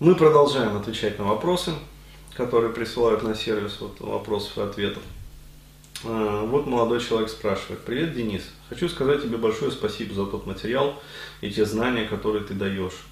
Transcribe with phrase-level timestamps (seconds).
[0.00, 1.72] Мы продолжаем отвечать на вопросы,
[2.32, 5.02] которые присылают на сервис вот, вопросов и ответов.
[6.04, 7.80] А, вот молодой человек спрашивает.
[7.80, 8.42] Привет, Денис.
[8.68, 11.02] Хочу сказать тебе большое спасибо за тот материал
[11.40, 13.06] и те знания, которые ты даешь.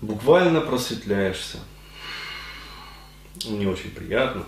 [0.00, 1.58] Буквально просветляешься.
[3.46, 4.44] Мне очень приятно.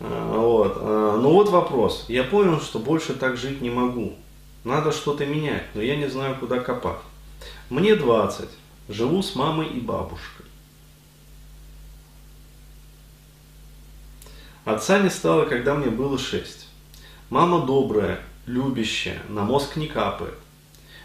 [0.00, 0.78] А, вот.
[0.78, 2.06] А, ну вот вопрос.
[2.08, 4.14] Я понял, что больше так жить не могу.
[4.64, 7.00] Надо что-то менять, но я не знаю, куда копать.
[7.68, 8.48] Мне 20.
[8.88, 10.46] Живу с мамой и бабушкой.
[14.64, 16.68] Отца не стало, когда мне было 6.
[17.30, 20.38] Мама добрая, любящая, на мозг не капает.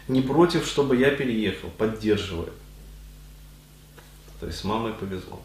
[0.06, 2.52] Не против, чтобы я переехал, поддерживает.
[4.40, 5.40] То есть с мамой повезло.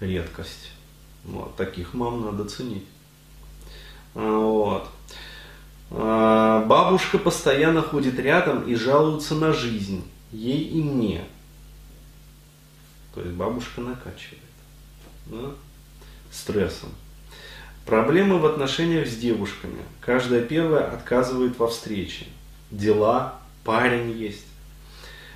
[0.00, 0.70] Редкость.
[1.24, 2.86] Вот, таких мам надо ценить.
[4.14, 4.88] А, вот.
[5.90, 10.04] А, бабушка постоянно ходит рядом и жалуется на жизнь.
[10.32, 11.24] Ей и мне.
[13.14, 14.40] То есть бабушка накачивает.
[15.26, 15.52] Да?
[16.30, 16.88] Стрессом.
[17.86, 19.82] Проблемы в отношениях с девушками.
[20.00, 22.26] Каждая первая отказывает во встрече.
[22.70, 24.46] Дела, парень есть.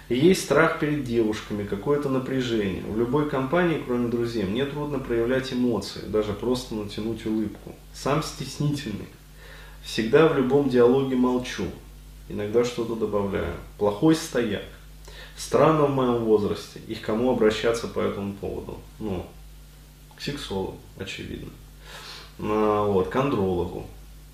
[0.09, 2.83] Есть страх перед девушками, какое-то напряжение.
[2.85, 7.75] В любой компании, кроме друзей, мне трудно проявлять эмоции, даже просто натянуть улыбку.
[7.93, 9.09] Сам стеснительный.
[9.83, 11.67] Всегда в любом диалоге молчу.
[12.29, 13.55] Иногда что-то добавляю.
[13.79, 14.63] Плохой стояк.
[15.37, 16.81] Странно в моем возрасте.
[16.89, 18.79] И к кому обращаться по этому поводу?
[18.99, 19.27] Ну,
[20.17, 21.51] к сексологу, очевидно.
[22.39, 23.87] А, вот, к андрологу.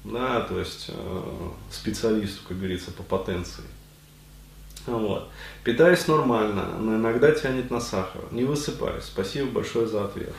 [0.04, 1.22] Да, то есть э,
[1.70, 3.62] специалисту, как говорится, по потенции.
[4.86, 5.28] Вот.
[5.62, 8.22] Питаюсь нормально, но иногда тянет на сахар.
[8.32, 9.04] Не высыпаюсь.
[9.04, 10.34] Спасибо большое за ответ.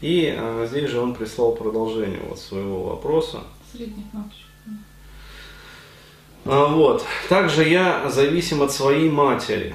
[0.00, 3.40] И а, здесь же он прислал продолжение вот своего вопроса.
[3.72, 4.04] Средних
[6.44, 7.04] а, вот.
[7.28, 9.74] Также я зависим от своей матери.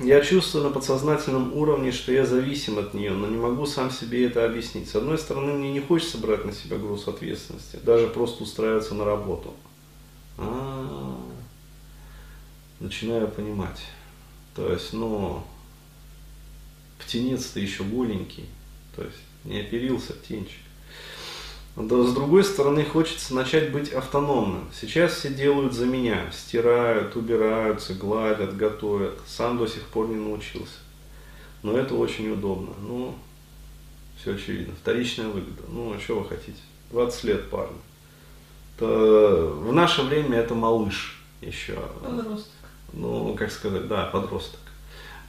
[0.00, 4.26] Я чувствую на подсознательном уровне, что я зависим от нее, но не могу сам себе
[4.26, 4.88] это объяснить.
[4.88, 9.04] С одной стороны, мне не хочется брать на себя груз ответственности, даже просто устраиваться на
[9.04, 9.54] работу.
[10.36, 11.18] А-а-а
[12.80, 13.80] начинаю понимать.
[14.54, 15.42] То есть, ну,
[16.98, 18.46] птенец-то еще голенький,
[18.94, 20.60] то есть не оперился птенчик.
[21.80, 24.68] Но с другой стороны, хочется начать быть автономным.
[24.78, 29.18] Сейчас все делают за меня, стирают, убираются, гладят, готовят.
[29.26, 30.78] Сам до сих пор не научился.
[31.62, 32.74] Но это очень удобно.
[32.80, 33.14] Ну,
[34.20, 34.74] все очевидно.
[34.80, 35.62] Вторичная выгода.
[35.68, 36.60] Ну, а что вы хотите?
[36.90, 37.76] 20 лет парня.
[38.78, 41.78] То в наше время это малыш еще.
[42.02, 42.52] Подросток
[42.92, 44.60] ну, как сказать, да, подросток.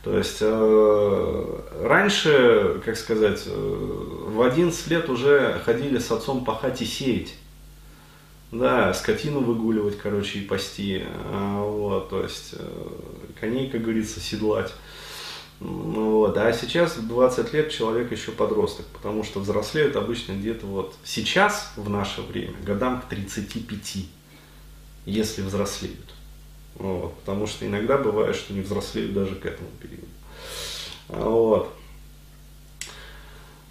[0.03, 6.81] То есть э, раньше, как сказать, э, в 11 лет уже ходили с отцом пахать
[6.81, 7.33] и сеять.
[8.51, 11.03] Да, скотину выгуливать, короче, и пасти.
[11.05, 12.87] Э, вот, то есть э,
[13.39, 14.73] коней, как говорится, седлать.
[15.59, 16.37] Вот.
[16.37, 21.73] А сейчас в 20 лет человек еще подросток, потому что взрослеют обычно где-то вот сейчас,
[21.75, 24.05] в наше время, годам к 35,
[25.05, 26.13] если взрослеют.
[26.79, 30.07] Вот, потому что иногда бывает, что не взрослеют даже к этому периоду.
[31.09, 31.69] Вот.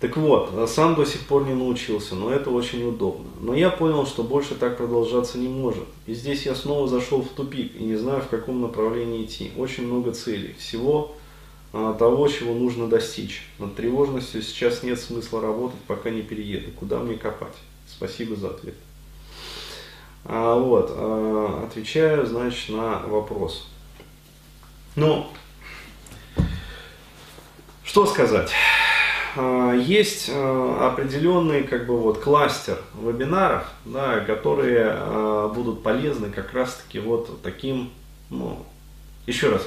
[0.01, 3.27] Так вот, сам до сих пор не научился, но это очень удобно.
[3.41, 5.85] Но я понял, что больше так продолжаться не может.
[6.07, 9.51] И здесь я снова зашел в тупик и не знаю, в каком направлении идти.
[9.57, 11.17] Очень много целей, всего
[11.73, 13.43] а, того, чего нужно достичь.
[13.59, 16.71] Над тревожностью сейчас нет смысла работать, пока не перееду.
[16.79, 17.57] Куда мне копать?
[17.89, 18.75] Спасибо за ответ.
[20.31, 23.67] А, вот, а, отвечаю, значит, на вопрос.
[24.95, 25.27] Ну,
[27.83, 28.53] что сказать?
[29.37, 37.43] А, есть определенный как бы вот кластер вебинаров, да, которые будут полезны как раз-таки вот
[37.43, 37.91] таким,
[38.29, 38.67] ну,
[39.27, 39.67] еще раз,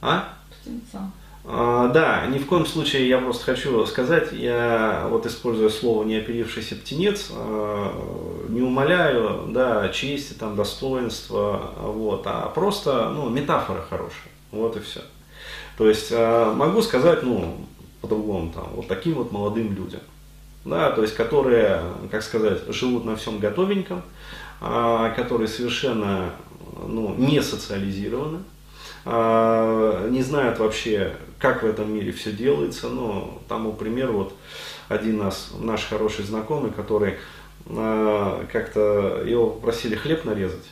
[0.00, 0.34] а?
[0.50, 1.12] Птенцам.
[1.44, 6.76] А, да, ни в коем случае я просто хочу сказать, я вот используя слово неоперившийся
[6.76, 14.76] птенец, а, не умоляю, да, чести, там, достоинства, вот, а просто, ну, метафора хорошая, вот
[14.76, 15.00] и все.
[15.76, 17.66] То есть а, могу сказать, ну,
[18.00, 20.00] по-другому, там, вот таким вот молодым людям,
[20.64, 24.02] да, то есть которые, как сказать, живут на всем готовеньком,
[24.60, 26.30] которые совершенно,
[26.86, 28.38] ну, не социализированы,
[29.04, 32.88] не знают вообще, как в этом мире все делается.
[32.88, 34.32] Ну, тому пример, вот
[34.88, 37.16] один нас, наш хороший знакомый, который
[37.66, 40.64] э, как-то его попросили хлеб нарезать.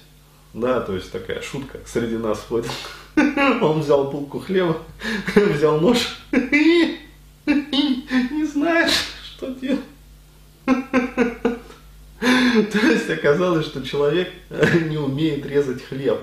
[0.55, 2.71] Да, то есть такая шутка среди нас ходит.
[3.17, 4.79] Он взял булку хлеба,
[5.35, 7.01] взял нож и
[7.47, 9.81] не знаешь, что делать.
[10.65, 14.31] То есть оказалось, что человек
[14.89, 16.23] не умеет резать хлеб.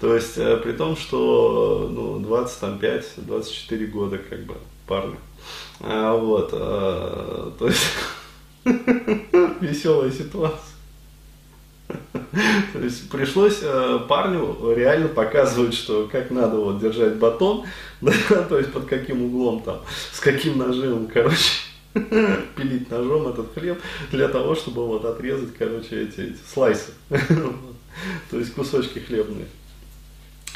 [0.00, 4.54] То есть, э, при том, что ну, 25-24 года как бы
[4.86, 5.16] парню.
[5.80, 7.82] А, вот, а, то есть,
[9.60, 10.60] веселая ситуация.
[12.72, 17.64] То есть пришлось э, парню реально показывать, что как надо вот держать батон,
[18.00, 18.12] да,
[18.48, 19.80] то есть под каким углом там,
[20.12, 21.52] с каким нажимом, короче,
[21.94, 23.80] пилить ножом этот хлеб
[24.12, 29.46] для того, чтобы вот отрезать, короче, эти, эти слайсы, то есть кусочки хлебные.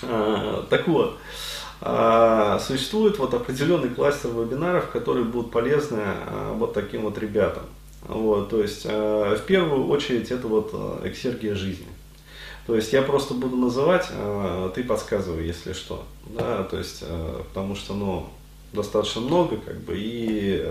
[0.02, 1.18] А, так вот,
[1.80, 7.64] а, существует вот определенный кластер вебинаров, которые будут полезны а, вот таким вот ребятам.
[8.02, 11.86] Вот, то есть в первую очередь это вот эксергия жизни.
[12.66, 14.08] То есть я просто буду называть,
[14.74, 16.04] ты подсказывай, если что.
[16.26, 17.04] Да, то есть,
[17.46, 18.28] потому что, ну,
[18.72, 20.68] достаточно много, как бы, и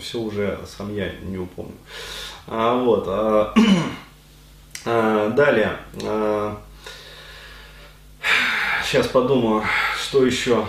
[0.00, 1.76] все уже сам я не упомню.
[2.46, 3.54] А, вот, а,
[4.84, 6.58] а, далее, а,
[8.94, 9.64] сейчас подумаю,
[10.00, 10.64] что еще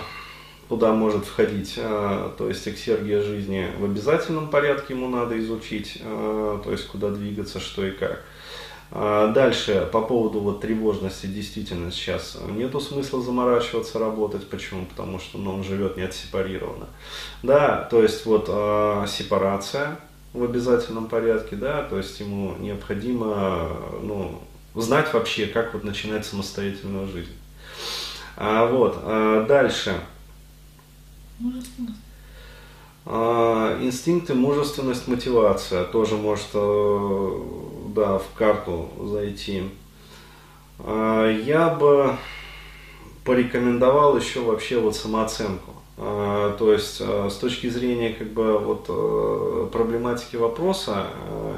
[0.68, 6.60] куда может входить, а, то есть эксергия жизни в обязательном порядке ему надо изучить, а,
[6.60, 8.24] то есть куда двигаться, что и как.
[8.90, 14.50] А, дальше, по поводу вот тревожности, действительно сейчас нету смысла заморачиваться, работать.
[14.50, 14.86] Почему?
[14.86, 16.88] Потому что ну, он живет не отсепарированно.
[17.44, 20.00] Да, то есть вот э, сепарация
[20.32, 23.70] в обязательном порядке, да, то есть ему необходимо
[24.02, 24.42] ну,
[24.74, 27.30] знать вообще, как вот начинать самостоятельную жизнь.
[28.36, 29.98] А, вот, а, дальше.
[33.06, 37.40] А, инстинкты, мужественность, мотивация тоже может э,
[37.94, 39.64] да, в карту зайти.
[40.80, 42.16] А, я бы
[43.24, 45.72] порекомендовал еще вообще вот самооценку.
[45.96, 51.06] А, то есть с точки зрения как бы вот э, проблематики вопроса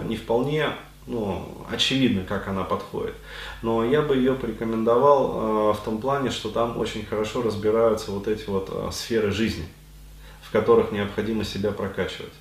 [0.06, 0.68] не вполне
[1.08, 3.14] ну, очевидно, как она подходит.
[3.62, 8.48] Но я бы ее порекомендовал в том плане, что там очень хорошо разбираются вот эти
[8.48, 9.66] вот сферы жизни
[10.48, 12.32] в которых необходимо себя прокачивать.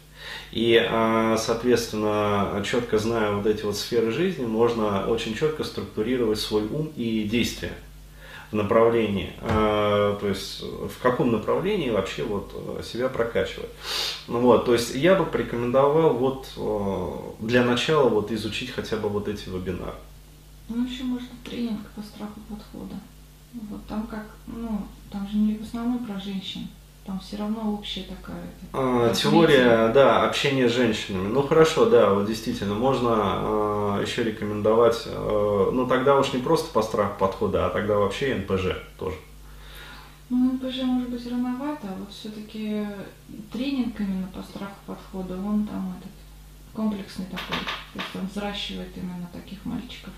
[0.52, 6.64] И, а, соответственно, четко зная вот эти вот сферы жизни, можно очень четко структурировать свой
[6.64, 7.74] ум и действия
[8.52, 12.54] направлении, а, то есть в каком направлении вообще вот
[12.86, 13.70] себя прокачивать.
[14.28, 19.28] Ну вот, то есть я бы порекомендовал вот для начала вот изучить хотя бы вот
[19.28, 19.96] эти вебинары.
[20.70, 22.96] Ну еще можно тренинг по страху подхода.
[23.70, 26.68] Вот там как, ну, там же не в основном про женщин.
[27.08, 28.44] Там все равно общая такая.
[28.74, 31.30] А, теория, да, общение с женщинами.
[31.30, 36.74] Ну хорошо, да, вот действительно, можно а, еще рекомендовать, а, ну тогда уж не просто
[36.74, 39.16] по страху подхода, а тогда вообще НПЖ тоже.
[40.30, 42.86] Ну, НПЖ может быть рановато, а вот все-таки
[43.54, 46.12] тренинг именно по страху подхода, он там этот
[46.74, 47.58] комплексный такой,
[47.94, 50.12] то есть он взращивает именно таких мальчиков.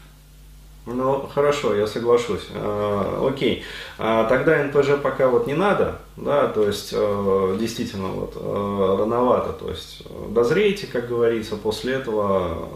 [0.94, 2.48] Ну, хорошо, я соглашусь.
[2.54, 3.64] Э, окей.
[3.98, 9.54] А, тогда НПЖ пока вот не надо, да, то есть э, действительно вот э, рановато,
[9.54, 12.70] то есть дозрейте, как говорится, после этого,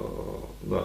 [0.61, 0.83] да,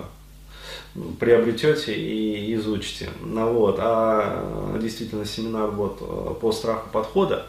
[1.21, 3.11] приобретете и изучите.
[3.21, 3.77] Ну, вот.
[3.79, 7.47] А действительно семинар вот по страху подхода,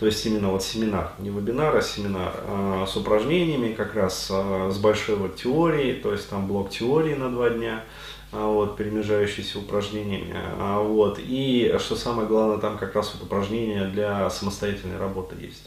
[0.00, 4.70] то есть именно вот семинар, не вебинар, а семинар а, с упражнениями, как раз а,
[4.70, 7.84] с большой вот теорией, то есть там блок теории на два дня,
[8.32, 10.34] вот, перемежающиеся упражнениями.
[10.58, 15.64] А, вот, и что самое главное, там как раз вот упражнения для самостоятельной работы есть.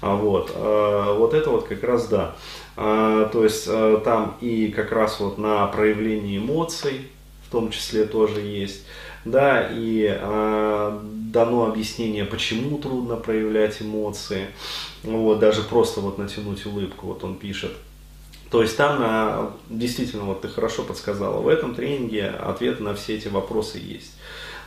[0.00, 2.34] А, вот, вот это вот как раз да.
[2.74, 3.68] То есть
[4.04, 7.08] там и как раз вот на проявление эмоций,
[7.46, 8.86] в том числе тоже есть,
[9.24, 10.18] да, и
[11.32, 14.46] дано объяснение, почему трудно проявлять эмоции,
[15.02, 17.72] вот, даже просто вот натянуть улыбку, вот он пишет,
[18.52, 23.16] то есть там а, действительно, вот ты хорошо подсказала, в этом тренинге ответы на все
[23.16, 24.12] эти вопросы есть.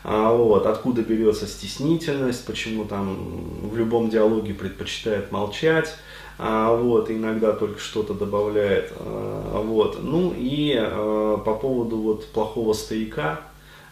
[0.04, 5.96] А, вот, откуда берется стеснительность, почему там в любом диалоге предпочитает молчать,
[6.40, 8.92] а, вот, иногда только что-то добавляет.
[9.00, 10.02] Вот.
[10.02, 10.74] Ну и
[11.46, 13.42] по поводу вот плохого стояка,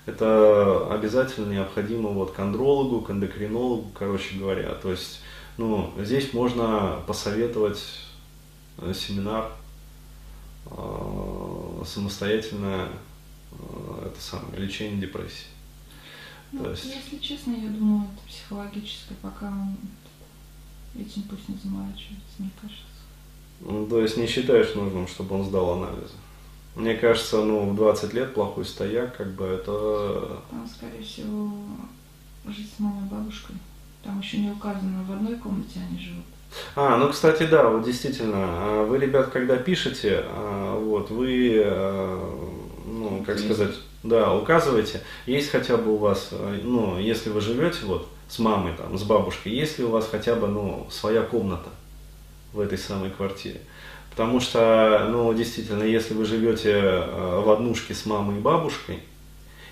[0.07, 4.73] это обязательно необходимо вот к андрологу, к эндокринологу, короче говоря.
[4.73, 5.21] То есть,
[5.57, 7.83] ну, здесь можно посоветовать
[8.79, 9.51] э, семинар
[11.85, 12.89] самостоятельное
[13.51, 15.47] э, это самое лечение депрессии.
[16.51, 16.85] Ну, есть...
[16.85, 19.75] Если честно, я думаю, это психологическое, пока он
[20.95, 22.83] этим пусть не заморачивается, мне кажется.
[23.61, 26.13] Ну, то есть не считаешь нужным, чтобы он сдал анализы?
[26.75, 30.41] Мне кажется, ну, в 20 лет плохой стояк, как бы это...
[30.49, 31.51] Там, скорее всего,
[32.45, 33.55] жить с мамой бабушкой.
[34.03, 36.25] Там еще не указано, в одной комнате они живут.
[36.75, 42.19] А, ну, кстати, да, вот действительно, а вы, ребят, когда пишете, а, вот, вы, а,
[42.85, 45.01] ну, как сказать, Да, указывайте.
[45.25, 49.03] Есть хотя бы у вас, э, ну, если вы живете вот с мамой, там, с
[49.03, 51.69] бабушкой, есть ли у вас хотя бы, ну, своя комната
[52.51, 53.61] в этой самой квартире.
[54.09, 58.99] Потому что, ну, действительно, если вы живете э, в однушке с мамой и бабушкой,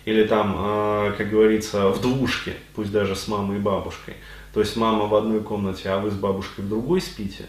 [0.06, 4.16] или там, э, как говорится, в двушке, пусть даже с мамой и бабушкой,
[4.54, 7.46] то есть мама в одной комнате, а вы с бабушкой в другой спите,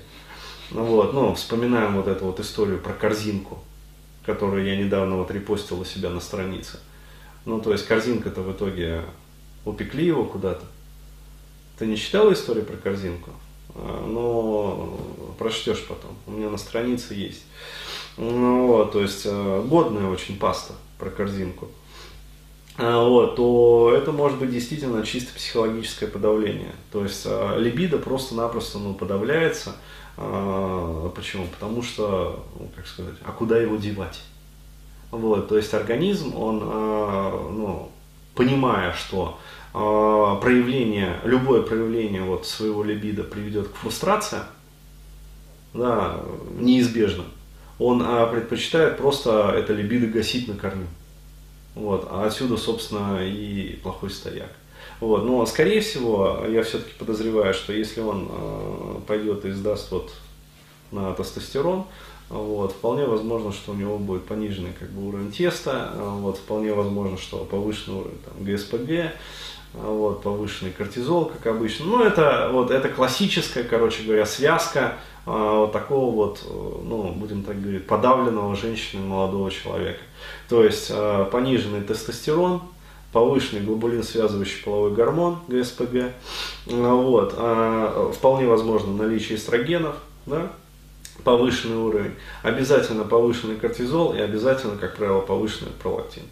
[0.70, 3.58] ну вот, ну, вспоминаем вот эту вот историю про корзинку,
[4.24, 6.78] которую я недавно вот репостил у себя на странице.
[7.44, 9.02] Ну, то есть корзинка-то в итоге
[9.64, 10.64] упекли его куда-то.
[11.78, 13.30] Ты не читал историю про корзинку?
[13.74, 14.98] А, но
[15.38, 16.16] прочтешь потом.
[16.26, 17.42] У меня на странице есть.
[18.16, 21.68] Ну, вот, то есть э, годная очень паста про корзинку.
[22.78, 26.72] А, вот, то это может быть действительно чисто психологическое подавление.
[26.90, 29.76] То есть э, либидо просто-напросто ну, подавляется.
[30.16, 31.46] А, почему?
[31.46, 34.22] Потому что, ну, как сказать, а куда его девать?
[35.10, 37.92] Вот, то есть организм, он, ну,
[38.34, 39.38] понимая, что
[39.72, 44.38] проявление, любое проявление вот своего либидо приведет к фрустрации,
[45.74, 46.20] да,
[46.58, 47.24] неизбежно,
[47.78, 50.86] он а, предпочитает просто это либидо гасить на корню.
[51.74, 54.50] Вот, а отсюда, собственно, и плохой стояк.
[55.00, 60.12] Вот, но, скорее всего, я все-таки подозреваю, что если он э, пойдет и издаст вот
[60.92, 61.84] на тестостерон,
[62.28, 67.18] вот, вполне возможно, что у него будет пониженный как бы, уровень теста, вот, вполне возможно,
[67.18, 69.12] что повышенный уровень там, ГСПГ,
[69.74, 71.86] вот, повышенный кортизол, как обычно.
[71.86, 74.94] Ну, это, вот, это классическая, короче говоря, связка
[75.24, 80.00] а, вот такого вот, ну, будем так говорить, подавленного женщины молодого человека.
[80.48, 82.62] То есть а, пониженный тестостерон,
[83.12, 86.12] повышенный глобулин связывающий половой гормон ГСПГ,
[86.70, 89.96] а, вот, вполне возможно наличие эстрогенов,
[90.26, 90.52] да,
[91.24, 96.24] повышенный уровень, обязательно повышенный кортизол и обязательно, как правило, повышенный пролактин.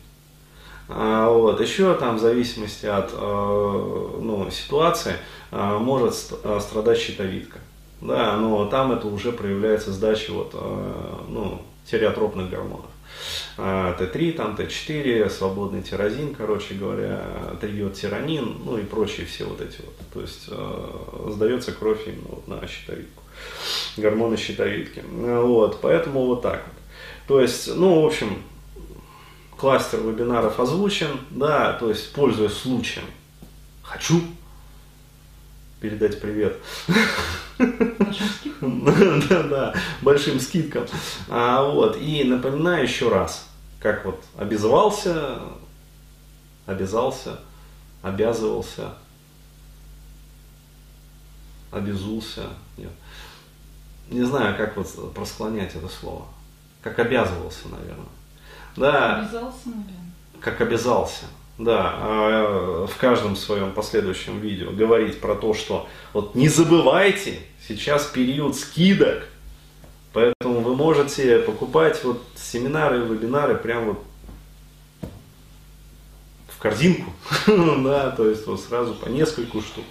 [0.88, 1.60] Вот.
[1.60, 5.14] Еще там в зависимости от ну, ситуации
[5.52, 7.58] может страдать щитовидка.
[8.00, 12.86] Да, но там это уже проявляется сдача вот, э, ну, тиреотропных гормонов.
[13.58, 17.22] Э, Т3, там Т4, свободный тирозин, короче говоря,
[17.60, 19.94] триодтиранин, ну и прочие все вот эти вот.
[20.14, 23.19] То есть э, сдается кровь именно вот на щитовидку,
[23.96, 25.04] гормоны щитовидки.
[25.08, 26.74] Вот, поэтому вот так вот.
[27.26, 28.42] То есть, ну, в общем,
[29.56, 33.04] кластер вебинаров озвучен, да, то есть, пользуясь случаем,
[33.82, 34.22] хочу
[35.80, 36.56] передать привет.
[38.60, 40.86] Да, да, большим скидкам.
[41.28, 43.48] А, вот, и напоминаю еще раз,
[43.80, 45.38] как вот обязывался,
[46.66, 47.40] обязался,
[48.02, 48.94] обязывался,
[51.70, 52.90] обязулся, нет.
[54.08, 56.26] Не знаю, как вот просклонять это слово.
[56.82, 58.06] Как обязывался, наверное.
[58.76, 59.20] Да.
[59.20, 60.12] Обязался, наверное.
[60.40, 61.24] Как обязался
[61.60, 68.06] да, а, в каждом своем последующем видео говорить про то, что вот не забывайте, сейчас
[68.06, 69.24] период скидок,
[70.12, 74.02] поэтому вы можете покупать вот семинары вебинары прямо вот
[76.60, 77.10] корзинку,
[77.46, 79.84] да, то есть вот сразу по нескольку штук,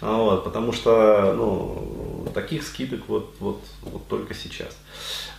[0.00, 4.76] а вот, потому что, ну, таких скидок вот, вот, вот только сейчас.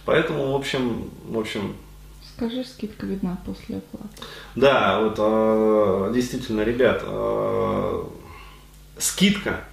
[0.06, 1.76] Поэтому, в общем, в общем,
[2.36, 4.16] Скажи, скидка видна после оплаты.
[4.56, 8.04] Да, вот э, действительно, ребят, э,
[8.98, 9.64] скидка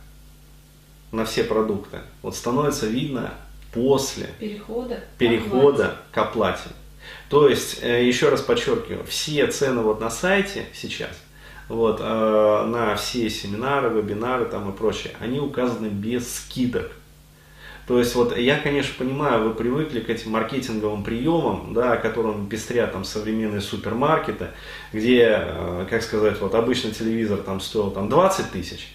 [1.10, 3.32] на все продукты вот становится видно
[3.72, 6.68] после перехода, перехода к оплате.
[7.28, 11.10] То есть, э, еще раз подчеркиваю, все цены вот на сайте сейчас,
[11.68, 16.90] вот, э, на все семинары, вебинары там и прочее, они указаны без скидок.
[17.86, 22.92] То есть вот я, конечно, понимаю, вы привыкли к этим маркетинговым приемам, да, которым пестрят
[22.92, 24.48] там современные супермаркеты,
[24.94, 28.88] где, э, как сказать, вот обычно телевизор там стоил там 20 тысяч,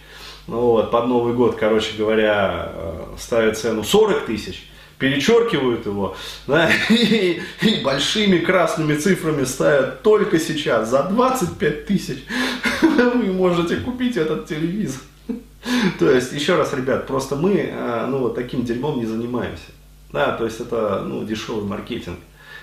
[0.47, 2.71] ну вот, под Новый год, короче говоря,
[3.19, 4.67] ставят цену 40 тысяч,
[5.03, 6.15] перечеркивают его,
[6.48, 12.19] да, и, и большими красными цифрами ставят только сейчас за 25 тысяч
[12.81, 15.01] вы можете купить этот телевизор.
[16.00, 19.72] То есть, еще раз, ребят, просто мы, э, ну, вот таким дерьмом не занимаемся.
[20.13, 22.19] Да, то есть это, ну, дешевый маркетинг.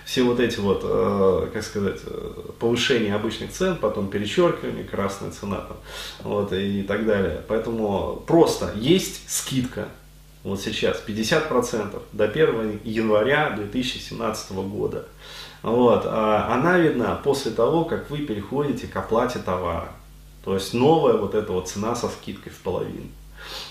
[0.07, 5.57] Все вот эти вот, э, как сказать, э, повышения обычных цен, потом перечеркивание, красная цена
[5.57, 5.77] там,
[6.23, 7.43] вот, и так далее.
[7.49, 9.89] Поэтому просто есть скидка,
[10.43, 15.07] вот сейчас 50% до 1 января 2017 года.
[15.63, 19.93] Вот, а она видна после того, как вы переходите к оплате товара.
[20.45, 23.09] То есть новая вот эта вот цена со скидкой в половину.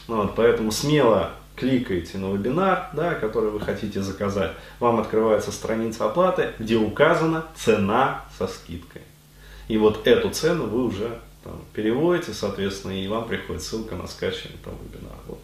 [0.08, 4.52] Ну, вот, поэтому смело кликаете на вебинар, да, который вы хотите заказать.
[4.80, 9.02] Вам открывается страница оплаты, где указана цена со скидкой.
[9.68, 14.60] И вот эту цену вы уже там, переводите, соответственно, и вам приходит ссылка на скачивание
[14.64, 15.20] там вебинара.
[15.28, 15.40] Вот